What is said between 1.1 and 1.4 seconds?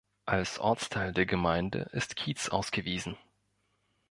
der